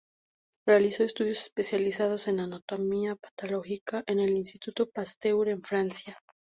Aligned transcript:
Realizó 0.67 1.03
estudios 1.03 1.41
especializados 1.43 2.27
en 2.27 2.39
anatomía 2.39 3.15
patológica 3.17 4.03
en 4.07 4.19
el 4.19 4.31
Instituto 4.31 4.89
Pasteur 4.89 5.47
en 5.49 5.61
Francia. 5.61 6.17